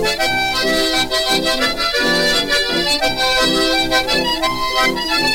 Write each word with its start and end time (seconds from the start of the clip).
Thank 0.00 0.22
you. 5.22 5.27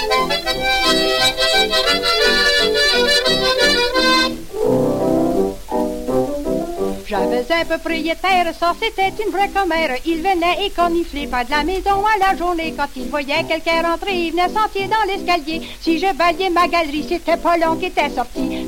J'avais 7.24 7.54
un 7.54 7.66
propriétaire, 7.66 8.54
ça 8.60 8.74
c'était 8.82 9.14
une 9.24 9.32
vraie 9.32 9.48
commère. 9.48 9.98
Il 10.06 10.18
venait 10.18 10.66
écornifler 10.66 11.26
pas 11.28 11.46
de 11.46 11.52
la 11.52 11.64
maison 11.64 12.04
à 12.06 12.18
la 12.20 12.38
journée. 12.38 12.74
Quand 12.76 12.90
il 12.98 13.08
voyait 13.08 13.46
quelqu'un 13.48 13.82
rentrer, 13.82 14.14
il 14.14 14.32
venait 14.32 14.50
sentier 14.50 14.88
dans 14.88 15.04
l'escalier. 15.08 15.62
Si 15.80 16.00
je 16.00 16.14
balayais 16.14 16.50
ma 16.50 16.68
galerie, 16.68 17.06
c'était 17.08 17.38
pas 17.38 17.58
long 17.58 17.78
qui 17.78 17.86
était 17.86 18.10
sorti. 18.10 18.68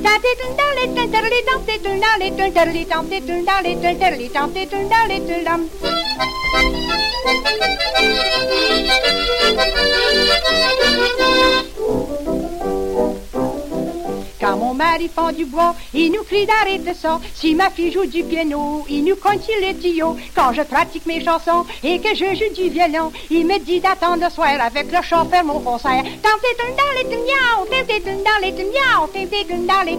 Mari 14.75 15.09
fend 15.13 15.31
du 15.31 15.45
bois, 15.45 15.75
il 15.93 16.11
nous 16.11 16.23
crie 16.23 16.45
d'arrêter 16.45 16.93
ça. 16.93 17.19
Si 17.33 17.55
ma 17.55 17.69
fille 17.69 17.91
joue 17.91 18.05
du 18.05 18.23
piano, 18.23 18.85
il 18.89 19.03
nous 19.03 19.15
sur 19.15 19.59
les 19.61 19.75
tuyaux. 19.75 20.15
Quand 20.35 20.53
je 20.53 20.61
pratique 20.61 21.05
mes 21.05 21.23
chansons 21.23 21.65
et 21.83 21.99
que 21.99 22.09
je 22.15 22.25
joue 22.35 22.53
du 22.53 22.69
violon, 22.69 23.11
il 23.29 23.45
me 23.45 23.57
dit 23.59 23.79
d'attendre 23.79 24.23
le 24.23 24.29
soir 24.29 24.55
avec 24.59 24.91
le 24.91 25.01
chauffeur 25.01 25.43
mon 25.43 25.59
concert. 25.59 26.03
Dans 26.23 26.35
les 29.85 29.95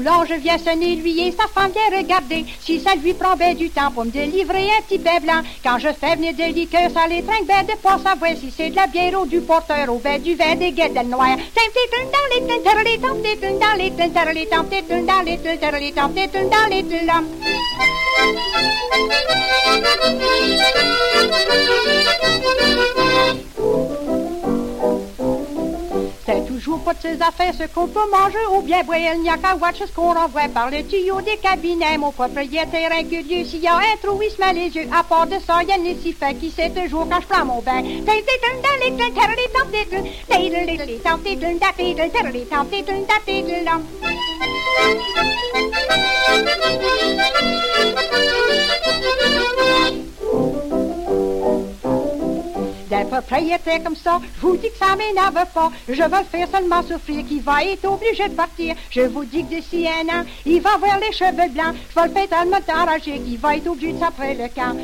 boulanger 0.00 0.38
vient 0.38 0.58
sonner, 0.58 0.96
lui 0.96 1.20
et 1.20 1.32
sa 1.32 1.46
femme 1.46 1.72
vient 1.72 1.98
regarder 1.98 2.44
si 2.60 2.80
ça 2.80 2.94
lui 2.94 3.12
prend 3.12 3.36
bien 3.36 3.54
du 3.54 3.70
temps 3.70 3.90
pour 3.90 4.04
me 4.04 4.10
délivrer 4.10 4.68
un 4.78 4.82
petit 4.82 4.98
bain 4.98 5.20
blanc. 5.20 5.42
Quand 5.62 5.78
je 5.78 5.92
fais 5.92 6.16
venir 6.16 6.34
des 6.34 6.48
liqueurs, 6.48 6.90
ça 6.90 7.06
les 7.06 7.22
trinque 7.22 7.46
de 7.46 7.76
pas 7.76 7.98
savoir 7.98 8.30
si 8.40 8.50
c'est 8.50 8.70
de 8.70 8.76
la 8.76 8.86
bière 8.86 9.20
ou 9.20 9.26
du 9.26 9.40
porteur 9.40 9.90
ou 9.90 9.98
ben 9.98 10.20
du 10.20 10.34
vin 10.34 10.56
des 10.56 10.72
guettes 10.72 11.04
noires. 11.04 11.36
les 16.70 16.82
pas 26.92 27.08
de 27.08 27.22
affaires 27.22 27.54
ce 27.56 27.64
qu'on 27.72 27.86
peut 27.86 28.08
manger 28.10 28.38
ou 28.52 28.62
bien 28.62 28.82
boire. 28.82 28.98
Il 29.14 29.22
n'y 29.22 29.30
a 29.30 29.36
qu'à 29.36 29.54
watch 29.54 29.78
ce 29.78 29.92
qu'on 29.92 30.12
renvoie 30.12 30.48
par 30.52 30.70
le 30.70 30.82
tuyau 30.82 31.20
des 31.20 31.36
cabinets. 31.36 31.98
Mon 31.98 32.10
propriétaire 32.10 32.92
incurieux, 32.92 33.44
s'il 33.44 33.60
y 33.60 33.68
a 33.68 33.76
un 33.76 33.96
trou, 34.02 34.20
il 34.22 34.30
se 34.30 34.40
met 34.40 34.52
les 34.52 34.74
yeux. 34.74 34.88
À 34.92 35.02
part 35.02 35.26
de 35.26 35.36
ça, 35.46 35.62
il 35.62 35.68
y 35.68 35.72
a 35.72 35.76
une 35.76 36.00
si 36.00 36.12
fait 36.12 36.34
qui 36.34 36.50
sait 36.50 36.70
toujours 36.70 37.08
quand 37.08 37.20
je 37.20 37.26
prends 37.26 37.44
mon 37.44 37.60
bain. 37.60 37.82
Des 52.90 53.04
propriétaires 53.04 53.84
comme 53.84 53.94
ça, 53.94 54.20
je 54.36 54.40
vous 54.40 54.56
dis 54.56 54.68
que 54.68 54.76
ça 54.76 54.96
m'énerve 54.96 55.46
pas. 55.54 55.70
Je 55.88 56.02
veux 56.02 56.18
le 56.18 56.24
faire 56.24 56.48
seulement 56.52 56.82
souffrir, 56.82 57.24
qui 57.24 57.38
va 57.38 57.62
être 57.62 57.84
obligé 57.84 58.28
de 58.28 58.34
partir. 58.34 58.74
Je 58.90 59.02
vous 59.02 59.24
dis 59.24 59.44
que 59.44 59.54
d'ici 59.54 59.86
un 59.86 60.08
an, 60.08 60.24
il 60.44 60.60
va 60.60 60.74
avoir 60.74 60.98
les 60.98 61.12
cheveux 61.12 61.48
blancs. 61.50 61.76
Je 61.88 62.00
vais 62.00 62.08
le 62.08 62.12
faire 62.12 62.28
tellement 62.28 62.82
enragé 62.82 63.20
qu'il 63.20 63.38
va 63.38 63.56
être 63.56 63.68
obligé 63.68 63.92
de 63.92 64.00
s'après 64.00 64.34
le 64.34 64.48
camp. 64.48 64.74